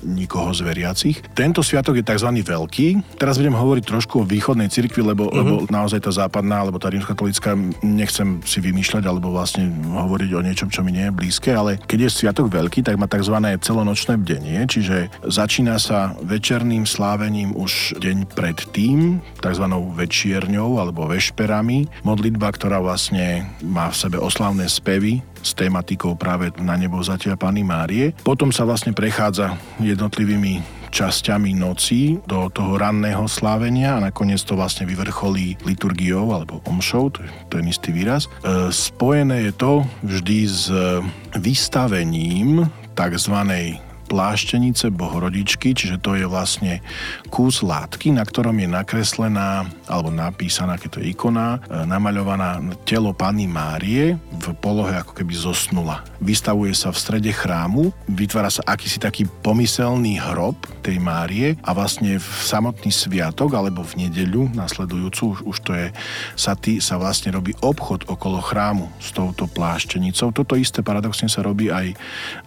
nikoho 0.03 0.51
z 0.51 0.67
veriacich. 0.67 1.17
Tento 1.31 1.63
sviatok 1.63 2.01
je 2.01 2.03
tzv. 2.03 2.29
veľký. 2.43 3.15
Teraz 3.15 3.39
budem 3.39 3.55
hovoriť 3.55 3.83
trošku 3.85 4.08
východnej 4.25 4.67
cirkvi, 4.73 5.05
lebo, 5.05 5.29
uh-huh. 5.29 5.37
lebo 5.37 5.53
naozaj 5.69 6.01
tá 6.01 6.11
západná, 6.11 6.65
alebo 6.65 6.81
tá 6.81 6.89
rímskatolická, 6.89 7.53
nechcem 7.85 8.41
si 8.43 8.57
vymýšľať, 8.59 9.03
alebo 9.05 9.29
vlastne 9.29 9.69
hovoriť 9.69 10.29
o 10.33 10.41
niečom, 10.41 10.69
čo 10.73 10.81
mi 10.81 10.95
nie 10.95 11.05
je 11.07 11.13
blízke, 11.13 11.53
ale 11.53 11.77
keď 11.77 12.09
je 12.09 12.15
sviatok 12.23 12.49
veľký, 12.49 12.81
tak 12.81 12.97
má 12.97 13.05
tzv. 13.05 13.35
celonočné 13.61 14.17
bdenie, 14.17 14.65
čiže 14.65 15.13
začína 15.21 15.77
sa 15.77 16.17
večerným 16.25 16.89
slávením 16.89 17.53
už 17.53 18.01
deň 18.01 18.33
pred 18.33 18.57
tým, 18.73 19.21
tzv. 19.37 19.65
večierňou 19.95 20.81
alebo 20.81 21.05
vešperami, 21.05 21.85
modlitba, 22.01 22.49
ktorá 22.55 22.81
vlastne 22.81 23.45
má 23.61 23.91
v 23.93 23.99
sebe 23.99 24.17
oslavné 24.17 24.65
spevy, 24.65 25.21
s 25.39 25.55
tematikou 25.55 26.19
práve 26.19 26.51
na 26.59 26.75
nebo 26.75 26.99
zatia 26.99 27.39
Pany 27.39 27.63
Márie. 27.63 28.11
Potom 28.27 28.51
sa 28.51 28.67
vlastne 28.67 28.91
prechádza 28.91 29.55
jednotlivými 29.79 30.78
časťami 30.89 31.55
noci 31.55 32.17
do 32.25 32.49
toho 32.49 32.77
ranného 32.77 33.25
slávenia 33.29 33.97
a 33.97 34.03
nakoniec 34.11 34.41
to 34.43 34.57
vlastne 34.57 34.89
vyvrcholí 34.89 35.61
liturgiou 35.63 36.33
alebo 36.33 36.61
omšou, 36.65 37.13
to 37.13 37.19
je 37.23 37.29
ten 37.49 37.65
istý 37.69 37.93
výraz. 37.93 38.25
E, 38.25 38.69
spojené 38.69 39.49
je 39.49 39.53
to 39.55 39.85
vždy 40.03 40.39
s 40.45 40.67
vystavením 41.37 42.67
tzv 42.93 43.35
pláštenice 44.09 44.89
bohorodičky, 44.89 45.77
čiže 45.77 46.01
to 46.01 46.17
je 46.17 46.25
vlastne 46.25 46.81
kus 47.29 47.61
látky, 47.61 48.09
na 48.09 48.25
ktorom 48.25 48.57
je 48.57 48.65
nakreslená 48.65 49.69
alebo 49.85 50.09
napísaná, 50.09 50.81
keď 50.81 50.89
to 50.89 50.99
je 51.05 51.13
ikona, 51.13 51.61
e, 51.61 51.85
namaľovaná 51.85 52.57
telo 52.89 53.13
Panny 53.13 53.45
Márie 53.45 54.17
v 54.33 54.45
polohe 54.57 54.97
ako 54.97 55.13
keby 55.13 55.33
zosnula. 55.37 56.01
Vystavuje 56.17 56.73
sa 56.73 56.89
v 56.89 56.97
strede 56.97 57.29
chrámu, 57.29 57.93
vytvára 58.09 58.49
sa 58.49 58.65
akýsi 58.65 58.97
taký 58.97 59.29
pomyselný 59.45 60.17
hrob 60.17 60.57
tej 60.81 60.97
Márie 60.97 61.53
a 61.61 61.71
vlastne 61.77 62.17
v 62.17 62.29
samotný 62.41 62.89
sviatok 62.89 63.53
alebo 63.53 63.85
v 63.85 64.07
nedeľu 64.07 64.49
nasledujúcu, 64.57 65.21
už, 65.35 65.39
už 65.45 65.57
to 65.61 65.71
je 65.75 65.87
saty, 66.33 66.81
sa 66.81 66.97
vlastne 66.97 67.35
robí 67.35 67.53
obchod 67.59 68.07
okolo 68.07 68.39
chrámu 68.39 68.89
s 68.97 69.11
touto 69.11 69.45
pláštenicou. 69.45 70.31
Toto 70.31 70.55
isté 70.55 70.79
paradoxne 70.79 71.27
sa 71.27 71.43
robí 71.43 71.67
aj 71.67 71.93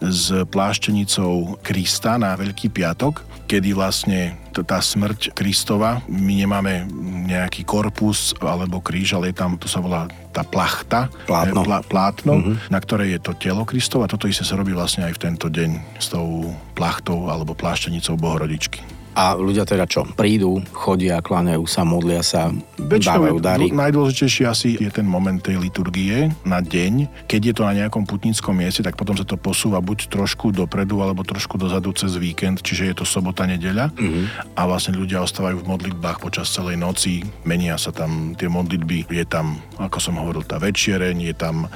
s 0.00 0.32
pláštenicou 0.48 1.51
Krista 1.60 2.16
na 2.16 2.32
Veľký 2.32 2.72
piatok, 2.72 3.20
kedy 3.50 3.76
vlastne 3.76 4.40
tá 4.52 4.80
smrť 4.80 5.36
Kristova, 5.36 6.00
my 6.08 6.44
nemáme 6.44 6.88
nejaký 7.28 7.64
korpus 7.68 8.32
alebo 8.40 8.80
kríž, 8.80 9.16
ale 9.16 9.32
je 9.32 9.40
tam, 9.40 9.60
to 9.60 9.68
sa 9.68 9.80
volá 9.80 10.08
tá 10.32 10.40
plachta, 10.40 11.12
plátno, 11.28 11.60
plá, 11.60 11.84
plátno 11.84 12.32
mm-hmm. 12.40 12.56
na 12.72 12.78
ktorej 12.80 13.16
je 13.16 13.20
to 13.20 13.32
telo 13.36 13.68
Kristova. 13.68 14.08
Toto 14.08 14.24
isté 14.24 14.44
sa 14.44 14.56
robí 14.56 14.72
vlastne 14.72 15.04
aj 15.04 15.20
v 15.20 15.22
tento 15.28 15.52
deň 15.52 16.00
s 16.00 16.08
tou 16.12 16.56
plachtou 16.72 17.28
alebo 17.28 17.52
pláštenicou 17.52 18.16
Bohorodičky. 18.16 19.01
A 19.12 19.36
ľudia 19.36 19.68
teda 19.68 19.84
čo? 19.84 20.08
Prídu, 20.16 20.64
chodia, 20.72 21.20
kláňajú 21.20 21.64
sa, 21.68 21.84
modlia 21.84 22.24
sa, 22.24 22.48
Väčšinou 22.80 23.28
dávajú 23.28 23.36
dary. 23.38 23.66
Najdôležitejší 23.70 24.42
asi 24.48 24.68
je 24.80 24.90
ten 24.90 25.06
moment 25.06 25.38
tej 25.38 25.60
liturgie 25.60 26.32
na 26.42 26.58
deň. 26.64 27.26
Keď 27.30 27.40
je 27.40 27.54
to 27.54 27.62
na 27.62 27.74
nejakom 27.76 28.08
putnickom 28.08 28.56
mieste, 28.56 28.82
tak 28.82 28.98
potom 28.98 29.14
sa 29.14 29.22
to 29.22 29.38
posúva 29.38 29.78
buď 29.78 30.10
trošku 30.10 30.50
dopredu, 30.50 30.98
alebo 31.04 31.22
trošku 31.22 31.60
dozadu 31.60 31.94
cez 31.94 32.16
víkend, 32.18 32.64
čiže 32.64 32.92
je 32.92 32.94
to 33.02 33.04
sobota, 33.06 33.44
nedeľa. 33.46 33.92
Mm-hmm. 33.94 34.24
A 34.58 34.60
vlastne 34.66 34.96
ľudia 34.96 35.22
ostávajú 35.22 35.62
v 35.62 35.70
modlitbách 35.70 36.18
počas 36.18 36.50
celej 36.50 36.80
noci, 36.80 37.22
menia 37.46 37.78
sa 37.78 37.94
tam 37.94 38.34
tie 38.34 38.50
modlitby, 38.50 39.06
je 39.12 39.26
tam, 39.28 39.60
ako 39.78 39.98
som 40.00 40.18
hovoril, 40.18 40.42
tá 40.42 40.58
večiereň, 40.58 41.32
je 41.32 41.34
tam 41.36 41.68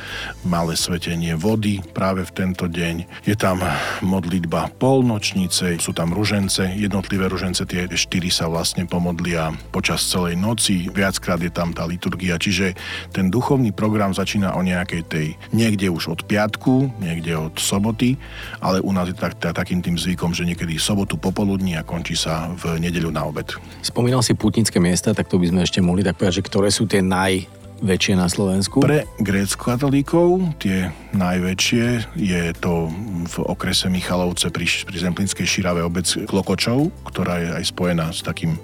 malé 0.43 0.75
svetenie 0.75 1.37
vody 1.39 1.79
práve 1.95 2.27
v 2.27 2.35
tento 2.35 2.67
deň, 2.67 3.27
je 3.29 3.35
tam 3.39 3.63
modlitba 4.03 4.73
polnočnice, 4.81 5.79
sú 5.79 5.93
tam 5.95 6.11
ružence, 6.17 6.65
jednotlivé 6.75 7.26
ružence, 7.27 7.63
tie 7.67 7.87
štyri 7.91 8.31
sa 8.33 8.47
vlastne 8.51 8.87
pomodlia 8.87 9.53
počas 9.71 10.03
celej 10.07 10.39
noci, 10.39 10.89
viackrát 10.91 11.39
je 11.43 11.53
tam 11.53 11.75
tá 11.75 11.85
liturgia, 11.85 12.39
čiže 12.39 12.75
ten 13.13 13.29
duchovný 13.29 13.75
program 13.75 14.15
začína 14.15 14.55
o 14.57 14.63
nejakej 14.63 15.03
tej, 15.07 15.27
niekde 15.51 15.91
už 15.91 16.17
od 16.17 16.21
piatku, 16.25 16.91
niekde 16.99 17.37
od 17.37 17.59
soboty, 17.59 18.17
ale 18.63 18.81
u 18.81 18.91
nás 18.91 19.11
je 19.11 19.17
tak, 19.17 19.39
takým 19.39 19.83
tým 19.83 19.99
zvykom, 19.99 20.33
že 20.33 20.47
niekedy 20.47 20.79
sobotu 20.79 21.19
popoludní 21.19 21.77
a 21.77 21.87
končí 21.87 22.15
sa 22.15 22.51
v 22.55 22.79
nedeľu 22.79 23.11
na 23.11 23.27
obed. 23.27 23.53
Spomínal 23.83 24.23
si 24.23 24.35
putnické 24.39 24.79
miesta, 24.79 25.13
tak 25.13 25.29
to 25.31 25.39
by 25.39 25.51
sme 25.51 25.61
ešte 25.67 25.83
mohli 25.83 26.07
tak 26.07 26.19
povedať, 26.19 26.41
že 26.41 26.47
ktoré 26.47 26.69
sú 26.71 26.87
tie 26.87 27.03
naj 27.03 27.66
väčšie 27.83 28.15
na 28.17 28.29
Slovensku? 28.31 28.81
Pre 28.81 29.05
grécko-katolíkov 29.21 30.57
tie 30.61 30.89
najväčšie 31.13 32.17
je 32.17 32.43
to 32.57 32.89
v 33.27 33.37
okrese 33.45 33.93
Michalovce 33.93 34.49
pri, 34.49 34.65
pri 34.65 34.97
Zemplínskej 34.97 35.47
šírave 35.47 35.85
obec 35.85 36.09
Klokočov, 36.25 36.93
ktorá 37.09 37.41
je 37.43 37.51
aj 37.61 37.65
spojená 37.69 38.07
s 38.13 38.25
takým 38.25 38.57
e, 38.57 38.61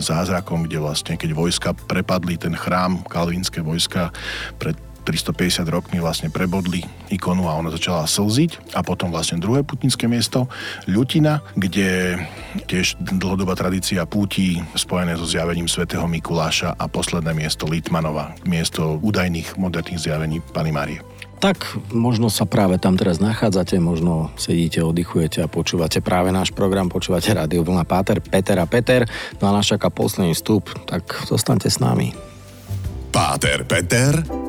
zázrakom, 0.00 0.68
kde 0.68 0.82
vlastne 0.82 1.14
keď 1.16 1.30
vojska 1.32 1.70
prepadli 1.88 2.36
ten 2.36 2.52
chrám, 2.52 3.00
kalvínske 3.08 3.64
vojska 3.64 4.12
pred 4.60 4.76
350 5.02 5.66
rokmi 5.66 5.98
vlastne 5.98 6.30
prebodli 6.30 6.86
ikonu 7.10 7.50
a 7.50 7.58
ona 7.58 7.74
začala 7.74 8.06
slziť. 8.06 8.74
A 8.78 8.80
potom 8.86 9.10
vlastne 9.10 9.42
druhé 9.42 9.66
putnické 9.66 10.06
miesto, 10.06 10.46
Ľutina, 10.86 11.42
kde 11.58 12.22
tiež 12.70 12.96
dlhodobá 12.98 13.58
tradícia 13.58 14.06
púti 14.06 14.62
spojené 14.78 15.18
so 15.18 15.26
zjavením 15.26 15.66
svätého 15.66 16.06
Mikuláša 16.06 16.78
a 16.78 16.84
posledné 16.86 17.34
miesto 17.34 17.66
Litmanova, 17.66 18.38
miesto 18.46 18.96
údajných 19.02 19.58
moderných 19.58 20.00
zjavení 20.00 20.38
Pany 20.54 20.72
Márie. 20.72 21.00
Tak 21.42 21.90
možno 21.90 22.30
sa 22.30 22.46
práve 22.46 22.78
tam 22.78 22.94
teraz 22.94 23.18
nachádzate, 23.18 23.82
možno 23.82 24.30
sedíte, 24.38 24.78
oddychujete 24.78 25.42
a 25.42 25.50
počúvate 25.50 25.98
práve 25.98 26.30
náš 26.30 26.54
program, 26.54 26.86
počúvate 26.86 27.34
Rádio 27.34 27.66
Vlna 27.66 27.82
Páter, 27.82 28.22
Peter 28.22 28.54
a 28.62 28.66
Peter. 28.70 29.10
No 29.42 29.50
a 29.50 29.54
nás 29.58 29.66
čaká 29.66 29.90
posledný 29.90 30.38
vstup, 30.38 30.70
tak 30.86 31.02
zostaňte 31.26 31.66
s 31.66 31.82
nami. 31.82 32.14
Páter 33.10 33.66
Peter 33.66 34.41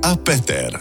a 0.00 0.16
Peter. 0.16 0.72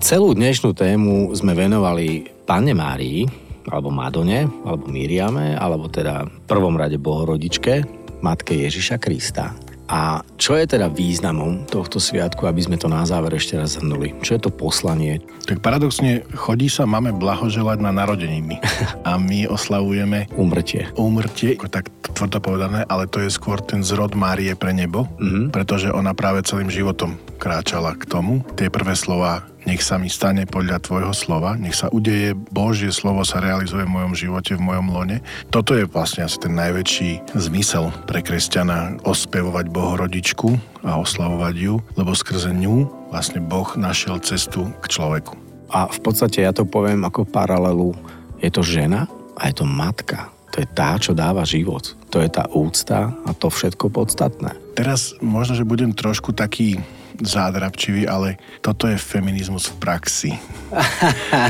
Celú 0.00 0.32
dnešnú 0.32 0.72
tému 0.72 1.28
sme 1.36 1.52
venovali 1.52 2.24
Panne 2.48 2.72
Márii, 2.72 3.28
alebo 3.68 3.92
Madone, 3.92 4.48
alebo 4.64 4.88
Miriame, 4.88 5.52
alebo 5.52 5.92
teda 5.92 6.24
v 6.24 6.40
prvom 6.48 6.72
rade 6.72 6.96
Bohorodičke, 6.96 7.84
Matke 8.24 8.56
Ježiša 8.56 8.96
Krista. 8.96 9.52
A 9.86 10.26
čo 10.34 10.58
je 10.58 10.66
teda 10.66 10.90
významom 10.90 11.66
tohto 11.70 12.02
sviatku, 12.02 12.46
aby 12.46 12.58
sme 12.58 12.76
to 12.76 12.90
na 12.90 13.06
záver 13.06 13.38
ešte 13.38 13.54
raz 13.54 13.78
zhrnuli? 13.78 14.18
Čo 14.18 14.38
je 14.38 14.40
to 14.42 14.50
poslanie? 14.50 15.22
Tak 15.46 15.62
paradoxne 15.62 16.26
chodí 16.34 16.66
sa 16.66 16.90
máme 16.90 17.14
blahoželať 17.14 17.78
na 17.78 17.94
narodeniny 17.94 18.58
a 19.08 19.14
my 19.14 19.46
oslavujeme 19.46 20.26
umrtie. 20.34 20.90
Umrtie, 20.98 21.54
tak 21.70 21.86
tvrdo 22.16 22.42
povedané, 22.42 22.82
ale 22.90 23.06
to 23.06 23.22
je 23.22 23.30
skôr 23.30 23.62
ten 23.62 23.86
zrod 23.86 24.18
Márie 24.18 24.58
pre 24.58 24.74
nebo, 24.74 25.06
mm-hmm. 25.22 25.54
pretože 25.54 25.92
ona 25.92 26.16
práve 26.16 26.42
celým 26.42 26.72
životom 26.72 27.14
kráčala 27.38 27.94
k 27.94 28.08
tomu. 28.10 28.42
Tie 28.58 28.72
prvé 28.72 28.98
slova 28.98 29.46
nech 29.66 29.82
sa 29.82 29.98
mi 29.98 30.06
stane 30.06 30.46
podľa 30.46 30.78
tvojho 30.80 31.12
slova, 31.12 31.58
nech 31.58 31.74
sa 31.74 31.90
udeje, 31.90 32.32
Božie 32.32 32.94
slovo 32.94 33.26
sa 33.26 33.42
realizuje 33.42 33.82
v 33.82 33.92
mojom 33.92 34.14
živote, 34.14 34.54
v 34.54 34.62
mojom 34.62 34.86
lone. 34.94 35.18
Toto 35.50 35.74
je 35.74 35.84
vlastne 35.90 36.24
asi 36.24 36.38
ten 36.38 36.54
najväčší 36.54 37.34
zmysel 37.34 37.90
pre 38.06 38.22
kresťana 38.22 39.02
ospevovať 39.02 39.66
Bohorodičku 39.68 40.48
a 40.86 41.02
oslavovať 41.02 41.54
ju, 41.58 41.74
lebo 41.98 42.14
skrze 42.14 42.54
ňu 42.54 43.10
vlastne 43.10 43.42
Boh 43.42 43.66
našiel 43.74 44.22
cestu 44.22 44.70
k 44.80 44.86
človeku. 44.86 45.34
A 45.74 45.90
v 45.90 45.98
podstate 45.98 46.46
ja 46.46 46.54
to 46.54 46.62
poviem 46.62 47.02
ako 47.02 47.26
paralelu. 47.26 47.90
Je 48.38 48.48
to 48.54 48.62
žena 48.62 49.10
a 49.34 49.50
je 49.50 49.58
to 49.58 49.66
matka. 49.66 50.30
To 50.54 50.62
je 50.62 50.68
tá, 50.72 50.96
čo 50.96 51.12
dáva 51.12 51.44
život. 51.44 51.98
To 52.14 52.22
je 52.22 52.30
tá 52.30 52.48
úcta 52.48 53.12
a 53.12 53.30
to 53.36 53.52
všetko 53.52 53.92
podstatné. 53.92 54.56
Teraz 54.72 55.12
možno, 55.20 55.52
že 55.58 55.68
budem 55.68 55.92
trošku 55.92 56.32
taký 56.32 56.80
zádrabčivý, 57.20 58.08
ale 58.08 58.40
toto 58.60 58.88
je 58.88 58.96
feminizmus 58.98 59.72
v 59.72 59.74
praxi. 59.80 60.32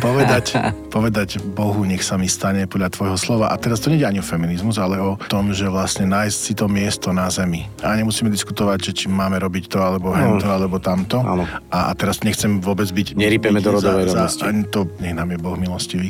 povedať, 0.00 0.58
povedať 0.96 1.42
Bohu, 1.42 1.82
nech 1.86 2.02
sa 2.02 2.18
mi 2.18 2.30
stane 2.30 2.66
podľa 2.66 2.92
tvojho 2.92 3.16
slova. 3.18 3.52
A 3.52 3.56
teraz 3.56 3.82
to 3.82 3.90
nie 3.90 4.02
je 4.02 4.08
ani 4.08 4.20
o 4.20 4.26
feminizmus, 4.26 4.76
ale 4.78 4.98
o 4.98 5.16
tom, 5.30 5.50
že 5.50 5.70
vlastne 5.70 6.06
nájsť 6.08 6.36
si 6.36 6.52
to 6.54 6.66
miesto 6.66 7.10
na 7.10 7.30
zemi. 7.30 7.66
A 7.82 7.96
nemusíme 7.96 8.30
diskutovať, 8.30 8.92
že 8.92 8.92
či 8.92 9.06
máme 9.06 9.38
robiť 9.38 9.70
to, 9.70 9.78
alebo 9.82 10.12
hento, 10.12 10.46
alebo 10.46 10.78
tamto. 10.78 11.22
A, 11.70 11.90
a 11.90 11.92
teraz 11.94 12.22
nechcem 12.22 12.58
vôbec 12.58 12.90
byť... 12.90 13.16
Nerypeme 13.18 13.60
do 13.62 13.76
rodovej 13.76 14.12
rovnosti. 14.12 14.44
To 14.72 14.88
nech 15.00 15.14
nám 15.14 15.30
je 15.32 15.38
Boh 15.38 15.56
milostivý. 15.58 16.08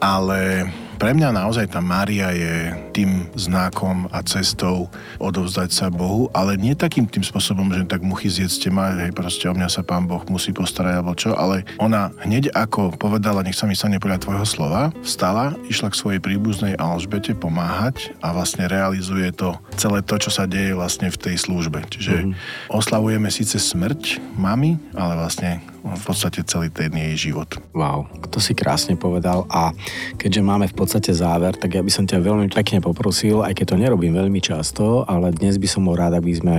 Ale 0.00 0.68
pre 1.00 1.16
mňa 1.16 1.32
naozaj 1.32 1.72
tá 1.72 1.80
Mária 1.80 2.28
je 2.36 2.76
tým 2.92 3.24
znakom 3.32 4.04
a 4.12 4.20
cestou 4.20 4.92
odovzdať 5.16 5.72
sa 5.72 5.88
Bohu, 5.88 6.28
ale 6.36 6.60
nie 6.60 6.76
takým 6.76 7.08
tým 7.08 7.24
spôsobom, 7.24 7.72
že 7.72 7.88
tak 7.88 8.04
muchy 8.04 8.28
zjedzte 8.28 8.68
ma, 8.68 8.92
hej, 8.92 9.16
proste 9.16 9.48
o 9.48 9.56
mňa 9.56 9.72
sa 9.72 9.80
pán 9.80 10.04
Boh 10.04 10.20
musí 10.28 10.52
postarať 10.52 11.00
alebo 11.00 11.16
čo, 11.16 11.32
ale 11.32 11.64
ona 11.80 12.12
hneď 12.20 12.52
ako 12.52 12.92
povedala, 13.00 13.40
nech 13.40 13.56
sa 13.56 13.64
mi 13.64 13.72
stane 13.72 13.96
podľa 13.96 14.20
tvojho 14.20 14.44
slova, 14.44 14.92
vstala, 15.00 15.56
išla 15.72 15.88
k 15.88 15.96
svojej 15.96 16.20
príbuznej 16.20 16.76
Alžbete 16.76 17.32
pomáhať 17.32 18.12
a 18.20 18.36
vlastne 18.36 18.68
realizuje 18.68 19.32
to 19.32 19.56
celé 19.80 20.04
to, 20.04 20.20
čo 20.20 20.28
sa 20.28 20.44
deje 20.44 20.76
vlastne 20.76 21.08
v 21.08 21.16
tej 21.16 21.40
službe. 21.40 21.80
Čiže 21.88 22.28
mm-hmm. 22.28 22.76
oslavujeme 22.76 23.32
síce 23.32 23.56
smrť 23.56 24.20
mami, 24.36 24.76
ale 24.92 25.16
vlastne 25.16 25.64
v 25.82 26.02
podstate 26.04 26.44
celý 26.44 26.68
ten 26.68 26.92
jej 26.92 27.30
život. 27.30 27.48
Wow, 27.72 28.06
to 28.28 28.38
si 28.38 28.52
krásne 28.52 28.94
povedal 28.94 29.48
a 29.48 29.72
keďže 30.16 30.42
máme 30.44 30.66
v 30.68 30.76
podstate 30.76 31.12
záver, 31.12 31.56
tak 31.56 31.76
ja 31.76 31.82
by 31.82 31.90
som 31.90 32.04
ťa 32.04 32.20
veľmi 32.20 32.48
pekne 32.52 32.84
poprosil, 32.84 33.40
aj 33.40 33.56
keď 33.56 33.66
to 33.74 33.80
nerobím 33.80 34.14
veľmi 34.14 34.40
často, 34.40 35.04
ale 35.08 35.32
dnes 35.32 35.56
by 35.56 35.68
som 35.68 35.84
bol 35.88 35.96
rád, 35.96 36.16
aby 36.16 36.32
sme 36.36 36.56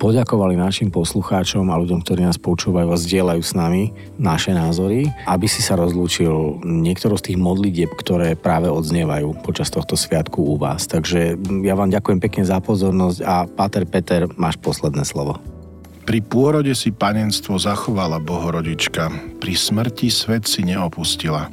poďakovali 0.00 0.56
našim 0.58 0.88
poslucháčom 0.90 1.68
a 1.68 1.78
ľuďom, 1.78 2.02
ktorí 2.02 2.24
nás 2.24 2.40
počúvajú 2.40 2.88
a 2.90 2.98
zdieľajú 2.98 3.42
s 3.42 3.52
nami 3.54 3.94
naše 4.16 4.56
názory, 4.56 5.08
aby 5.28 5.46
si 5.46 5.60
sa 5.60 5.78
rozlúčil 5.78 6.60
niektorou 6.64 7.16
z 7.20 7.32
tých 7.32 7.38
modlitieb, 7.38 7.92
ktoré 7.94 8.34
práve 8.34 8.72
odznievajú 8.72 9.44
počas 9.44 9.70
tohto 9.70 9.94
sviatku 9.94 10.42
u 10.42 10.56
vás. 10.58 10.88
Takže 10.88 11.38
ja 11.62 11.74
vám 11.78 11.92
ďakujem 11.92 12.18
pekne 12.18 12.42
za 12.42 12.58
pozornosť 12.58 13.18
a 13.22 13.46
Pater 13.46 13.84
Peter, 13.86 14.26
máš 14.34 14.58
posledné 14.58 15.04
slovo. 15.06 15.61
Pri 16.02 16.18
pôrode 16.18 16.74
si 16.74 16.90
panenstvo 16.90 17.54
zachovala 17.62 18.18
Bohorodička, 18.18 19.38
pri 19.38 19.54
smrti 19.54 20.10
svet 20.10 20.50
si 20.50 20.66
neopustila. 20.66 21.46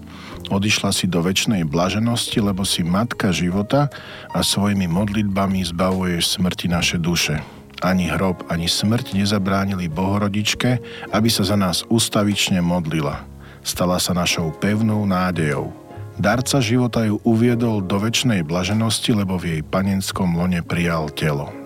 Odišla 0.49 0.89
si 0.89 1.05
do 1.05 1.21
väčšnej 1.21 1.61
blaženosti, 1.69 2.41
lebo 2.41 2.65
si 2.65 2.81
matka 2.81 3.29
života 3.29 3.93
a 4.33 4.41
svojimi 4.41 4.89
modlitbami 4.89 5.61
zbavuješ 5.69 6.41
smrti 6.41 6.65
naše 6.65 6.97
duše. 6.97 7.45
Ani 7.85 8.09
hrob, 8.09 8.41
ani 8.49 8.65
smrť 8.65 9.13
nezabránili 9.13 9.85
Bohorodičke, 9.85 10.81
aby 11.13 11.29
sa 11.29 11.45
za 11.45 11.53
nás 11.53 11.85
ustavične 11.85 12.57
modlila. 12.65 13.21
Stala 13.61 14.01
sa 14.01 14.17
našou 14.17 14.49
pevnou 14.57 15.05
nádejou. 15.05 15.69
Darca 16.17 16.57
života 16.59 17.05
ju 17.05 17.21
uviedol 17.21 17.85
do 17.85 18.01
väčšnej 18.01 18.41
blaženosti, 18.43 19.13
lebo 19.13 19.37
v 19.37 19.55
jej 19.55 19.61
panenskom 19.61 20.35
lone 20.35 20.59
prijal 20.65 21.07
telo. 21.13 21.58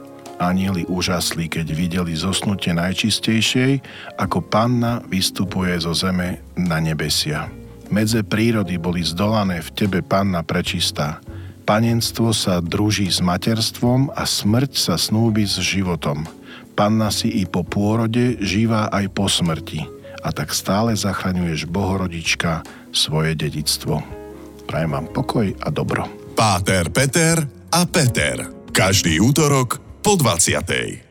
Anieli 0.43 0.83
úžasli, 0.83 1.47
keď 1.47 1.71
videli 1.71 2.13
zosnutie 2.19 2.75
najčistejšej, 2.75 3.79
ako 4.19 4.43
panna 4.43 4.99
vystupuje 5.07 5.71
zo 5.79 5.95
zeme 5.95 6.43
na 6.59 6.83
nebesia. 6.83 7.47
Medze 7.87 8.27
prírody 8.27 8.75
boli 8.75 9.05
zdolané 9.07 9.63
v 9.63 9.69
tebe 9.71 9.99
panna 10.03 10.43
prečistá. 10.43 11.23
Panenstvo 11.63 12.35
sa 12.35 12.59
druží 12.59 13.07
s 13.07 13.23
materstvom 13.23 14.11
a 14.11 14.27
smrť 14.27 14.71
sa 14.75 14.95
snúbi 14.99 15.47
s 15.47 15.63
životom. 15.63 16.27
Panna 16.75 17.07
si 17.07 17.31
i 17.39 17.47
po 17.47 17.63
pôrode 17.63 18.35
živá 18.43 18.91
aj 18.91 19.05
po 19.15 19.31
smrti 19.31 19.87
a 20.23 20.29
tak 20.31 20.51
stále 20.51 20.95
zachraňuješ 20.95 21.69
Bohorodička 21.71 22.63
svoje 22.91 23.35
dedictvo. 23.35 23.99
Prajem 24.65 24.91
vám 24.95 25.07
pokoj 25.11 25.47
a 25.59 25.67
dobro. 25.69 26.07
Páter, 26.33 26.89
Peter 26.89 27.43
a 27.69 27.85
Peter. 27.85 28.47
Každý 28.73 29.21
útorok 29.21 29.92
po 30.03 30.17
20. 30.17 31.02